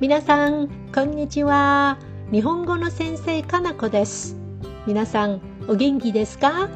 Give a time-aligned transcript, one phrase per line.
[0.00, 1.98] 皆さん、こんにちは。
[2.32, 4.34] 日本語の先生、かなこです。
[4.86, 6.70] 皆さん、お元気ですか？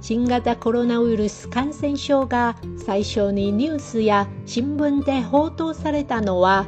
[0.00, 6.66] 新型コロナウイルス感染症が最初にニュースや新聞で報道されたのは、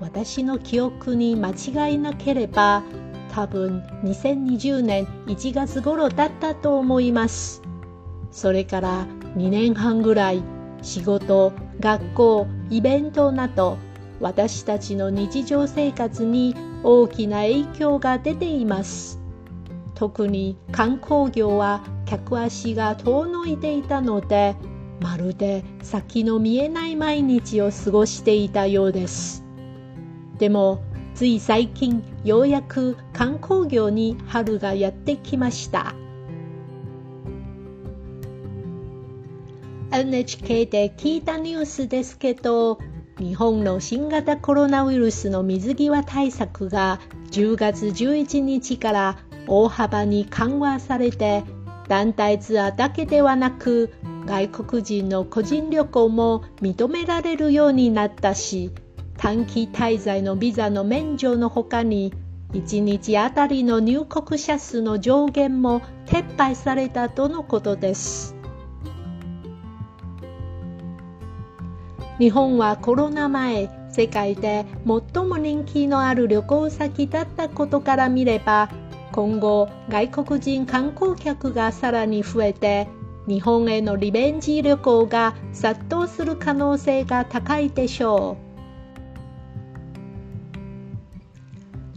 [0.00, 2.84] 私の記憶に間違いなければ、
[3.32, 7.62] 多分2020年1月頃だったと思います。
[8.30, 9.06] それから
[9.36, 10.44] 2年半ぐらい
[10.82, 13.76] 仕事、学校、イベントなど
[14.20, 19.20] 私たちの日常生活に大きな影響が出ています。
[19.94, 24.56] 特に観光業は客足が遠のいていたので、
[25.00, 29.44] まるで先の見えない毎日を過ごしていたようです。
[30.38, 30.82] でも、
[31.14, 35.94] つい最近ようやく観光業に春がやってきました。
[39.92, 42.78] NHK で聞いたニュースですけど、
[43.18, 47.00] 日本の新型コロナウイルスの水際対策が
[47.30, 51.42] 10月11日から大幅に緩和されて
[51.88, 53.94] 団体ツアーだけではなく
[54.26, 58.70] 外国人の個人旅行も認められるようになったし
[59.16, 62.12] 短期滞在のビザの免除のほかに
[62.52, 68.35] 1日あたりの入国者数の上限も撤廃されたとのことです。
[72.18, 74.64] 日本はコロナ前世界で
[75.14, 78.70] 最も人気のある旅行先だったことから見れば
[79.12, 82.88] 今後外国人観光客がさらに増えて
[83.28, 88.46] 日本へのリベンジ旅行が殺到する可能性が高いでしょう。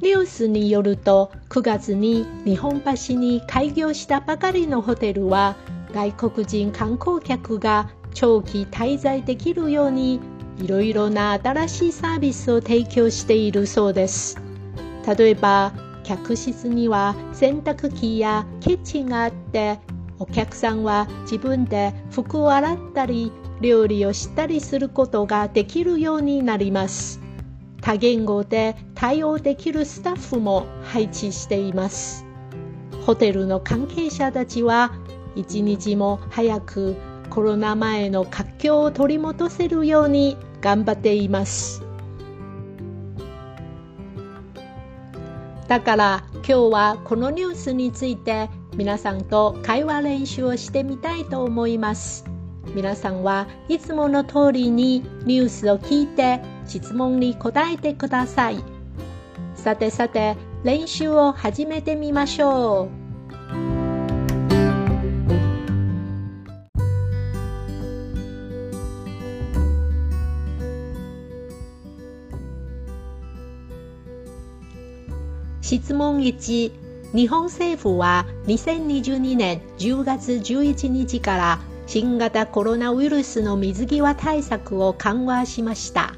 [0.01, 5.57] ニュースによると9月に日本橋に開業したばかりのホテルは
[5.93, 10.20] 外国人観光客が長期滞在できるように
[10.61, 14.37] いろいろな新しいサービスを提供しているそうです。
[15.17, 19.80] 例えば、客室には洗濯機やキッチンがあって、
[20.17, 23.31] お客さんは自分で服を洗ったり、
[23.61, 27.21] 料理をしたりすることができるようになります。
[27.81, 32.26] 多言語で対応できるスタッフも配置しています。
[33.05, 34.91] ホテルの関係者たちは
[35.36, 36.95] 一日も早く
[37.29, 41.83] コロナ前の活況を取り戻せるように頑張っています。
[45.67, 52.25] だから今日はこのニュースについて皆さんと会話練習をしてみたいと思います。
[52.73, 58.63] 皆さんはいつもの通りにニュースを聞いて質問に答えてください。
[59.55, 62.98] さてさて練習を始めてみましょう。
[75.69, 76.71] 質問1
[77.13, 86.15] 日本政府は2022年10月11日から新型コロナウイルスの水際対策を緩和しました。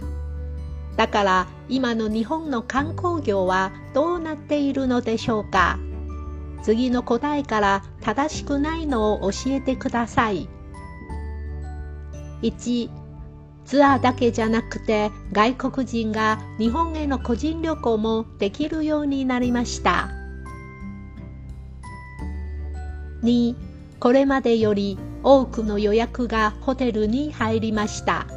[0.96, 5.78] だから今の日本の観光業はどうなっているのでしょうか
[6.64, 10.48] 次の答えから正しくないのを教えてください。
[12.42, 13.01] 1
[13.72, 20.10] ツアーだけじゃなくて外国人が日本への個人旅行もできるようになりました。
[23.24, 23.56] 2
[23.98, 28.28] これまでより多くの予約がホテルに入りました。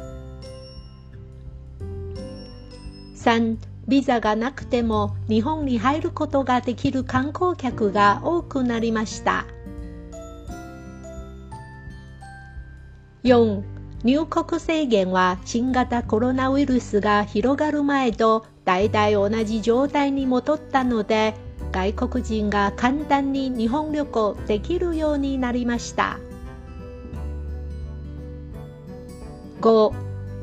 [3.17, 3.57] 3
[3.89, 9.45] ビザがなくても日本に入ることができる観光客が多くなりました。
[13.25, 13.74] 4
[14.05, 21.33] 入国制限は新型コロナウイルスが広がる前と大体同じ状態に戻ったので
[21.71, 26.19] 外国人が簡単に日本旅行できるようになりました。
[29.61, 29.93] 5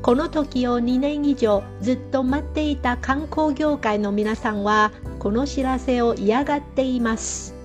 [0.01, 7.55] この時を2年以上ずっと待っていた観光業界の皆さんはこの知らせを嫌がっています。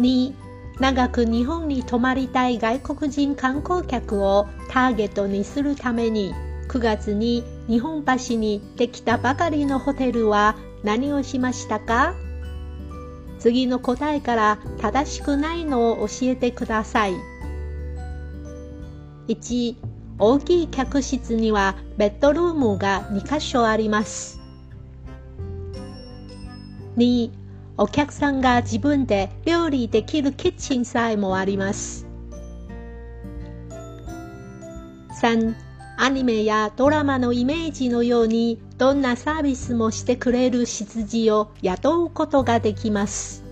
[0.00, 0.43] 2
[0.80, 6.34] 長く日本に泊まりたい外国人観光客をターゲットにするために
[6.68, 12.14] 9月に日本橋にできたばかりのホテルは何をしましたか？
[13.38, 17.14] 次の答えから正しくないのを教えてください。
[19.28, 19.76] 1
[20.18, 24.40] 大きい客室にはベッドルームが2箇所あります。
[26.96, 27.30] 2
[27.76, 32.06] お客さんが自分で料理できるキッチンさえもあります。
[35.20, 35.54] 3.
[35.96, 43.42] アニメやドラマのイメージのようにどんなサービスもしてくれる羊を雇うことができます。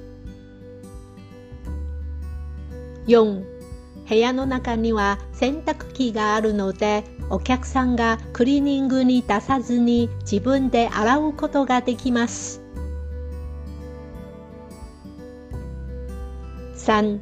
[3.07, 3.45] 4.
[4.09, 12.62] 部屋の中には洗濯機があるのでお客さんがクリーニングに出さずに自分で洗うことができます。
[16.83, 17.21] 3.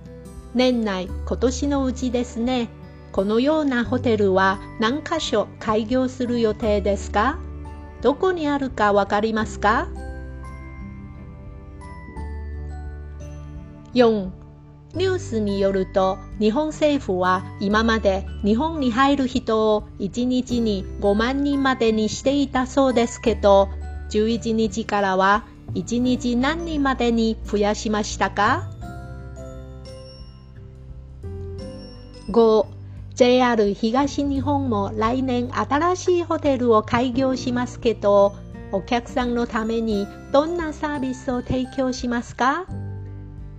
[0.54, 2.70] 年内今年のうちですね。
[3.12, 7.38] このようなホテルは何箇所開業する予定ですか？
[8.00, 9.88] どこにあるかわかりますか
[13.92, 14.30] ?4
[14.94, 23.68] ニュースによると日本政府は今まで日本に入る人を1日に5万人までにしていたそうですけど
[24.10, 28.70] 11日からは1日何人までに増やしましたか？
[32.30, 32.66] ?5
[33.14, 38.34] JR 東日本も来年新しいホテルを開業しますけど、
[38.72, 42.66] お客さんのためにどんなサービスを提供しますか？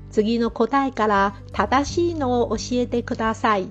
[0.09, 3.67] 次の答えから正しいのを教えてください。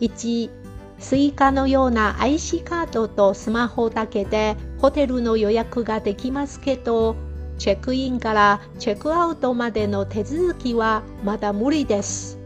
[0.00, 0.50] 1、
[0.98, 7.16] スイカのような IC カードとスマホだけでホテルの予約ができますけど、
[7.56, 12.43] チェックインからチェックアウトまでの手続きはまだ無理です。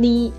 [0.00, 0.32] 2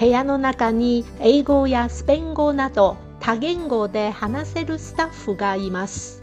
[0.00, 6.22] 部屋の中に英語やスペイン語など多言語で話せるスタッフがいます。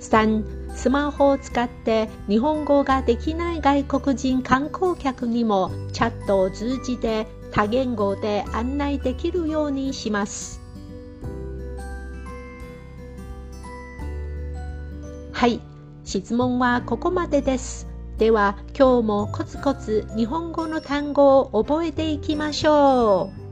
[0.00, 10.60] 3スマホを使って日本語ができない外国人観光客にもチャットを通じて多言語で案内できるようにします。
[15.32, 15.60] はい、
[16.04, 17.93] 質問はここまでです。
[18.18, 23.44] では今日もコツコツ日本語の単語を覚えていきましょう。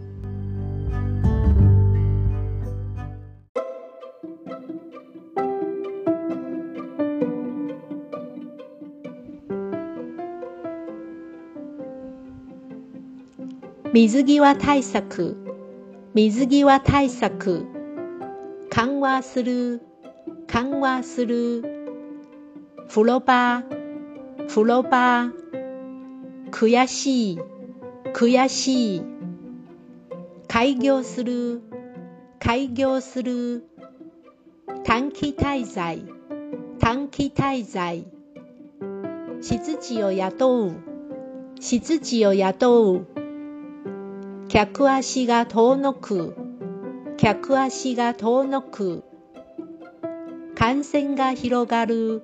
[13.92, 15.36] 水際対策。
[16.14, 17.66] 水際対策。
[18.70, 19.82] 緩和する。
[20.46, 21.62] 緩和する。
[22.88, 23.81] 風呂場。
[24.48, 25.32] 風呂場
[26.50, 27.38] 悔しい
[28.12, 29.02] 悔しい
[30.48, 31.62] 開業する
[32.38, 33.64] 開業する
[34.84, 36.04] 短期滞在
[36.78, 38.04] 短期滞在
[39.40, 40.76] 執事を雇う
[41.60, 43.06] 執事を雇う
[44.48, 46.36] 客足が遠のく
[47.16, 49.04] 客足が遠のく
[50.54, 52.22] 感染が広がる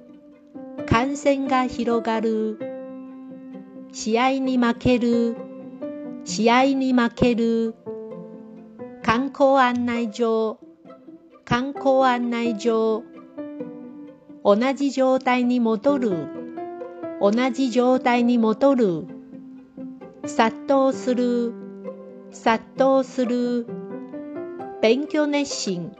[0.87, 2.59] 感染が広がる。
[3.93, 5.37] 試合に負ける。
[6.25, 7.75] 試合に負ける。
[9.03, 10.59] 観光案内所。
[11.45, 13.03] 観光案内所。
[14.45, 16.27] 同じ状態に戻る。
[17.21, 19.07] 同じ状態に戻る。
[20.25, 21.53] 殺到する。
[22.31, 23.67] 殺到する。
[24.81, 25.93] 勉強熱心。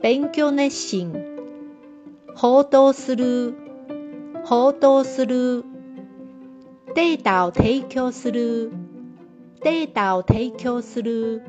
[0.00, 1.12] 勉強熱心。
[2.34, 3.69] 報道する。
[4.44, 5.64] 報道する。
[6.94, 8.70] データを提供する。
[9.62, 11.42] データを提供する。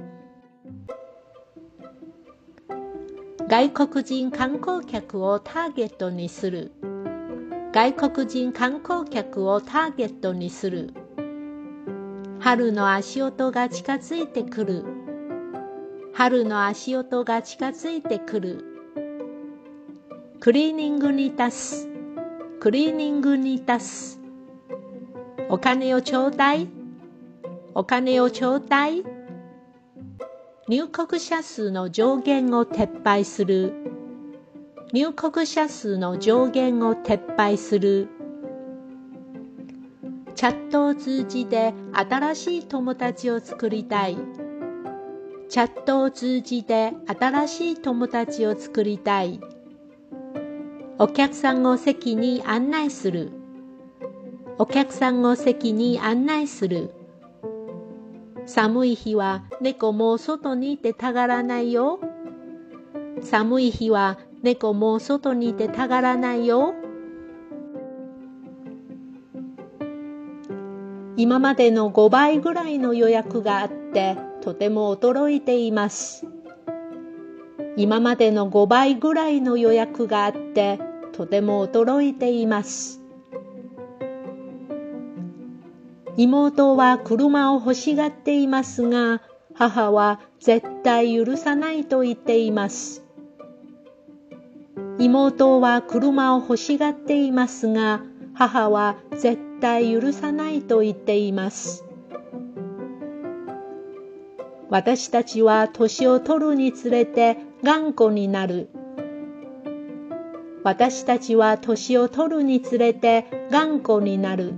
[3.47, 6.71] 外国人観光客をターゲットにする。
[7.73, 10.93] 外国人観光客をターゲットにする。
[12.39, 14.85] 春の足音が近づいてくる。
[16.13, 18.65] 春の足音が近づいてくる。
[20.39, 21.90] クリーニングに出す。
[22.61, 24.19] クリーニングに出す。
[25.49, 26.67] お金をちょうだい。
[27.73, 29.03] お金をちょうだい。
[30.67, 33.73] 入国者数の上限を撤廃する。
[34.93, 38.09] 入国者数の上限を撤廃する。
[40.35, 44.17] チャットを通じて新しい友達を作りたい。
[45.49, 49.41] チャットを通じて新しい友達を作りたい。
[51.03, 53.31] お客さんを席に案内する。
[54.59, 56.93] お客さんを席に案内する。
[58.45, 61.99] 寒い日は猫も外にいてたがらないよ。
[63.23, 66.75] 寒い日は猫も外にいてたがらないよ。
[71.17, 76.27] 今までの5倍ぐらいの予約があってとても驚いています。
[77.75, 80.90] 今までの5倍ぐらいの予約があって
[81.21, 82.99] とても驚いています。
[86.17, 89.21] 妹は車を欲しがっていますが、
[89.53, 93.05] 母は絶対許さないと言っています。
[94.97, 98.01] 妹は車を欲しがっていますが、
[98.33, 101.85] 母は絶対許さないと言っています。
[104.71, 108.69] 私たちは年を取るにつれて頑固になる。
[110.63, 114.53] 私たちは年を取るにつれて頑固になる。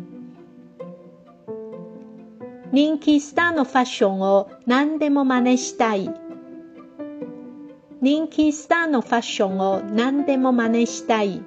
[2.72, 6.10] 人気スターのファッションを何でも真似したい。
[8.02, 11.42] 人気スターのファッションを何でも真似したい。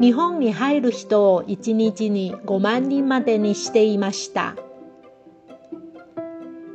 [0.00, 4.54] 日本に入る人を1日に5万人までにしていました。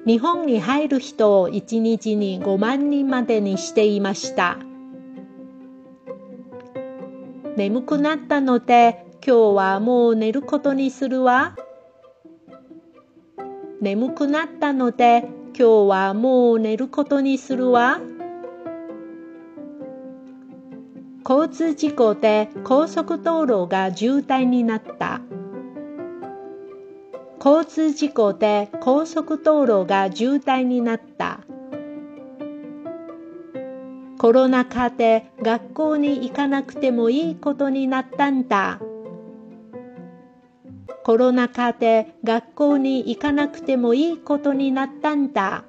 [0.05, 4.57] 日本に入る人を1日に5万人までにしていました。
[7.55, 11.55] 眠くなったので今日はもう寝ることにするわ。
[13.79, 18.01] 眠くなったので今日はもう寝ることにするわ。
[21.23, 25.21] 交通事故で高速道路が渋滞になった。
[27.45, 31.41] 交通事故で高速道路が渋滞になった。
[34.17, 38.79] コロナ禍で学校に行かなくてもいいことになったんだ。
[41.03, 45.65] コロナ禍で学校に行かなくてもいいことになったんだ。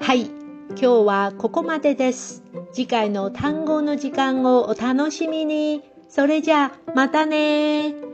[0.00, 0.22] はい、
[0.70, 2.42] 今日はここまでです。
[2.72, 5.84] 次回の単語の時間をお楽しみに。
[6.08, 8.05] それじゃあ、またね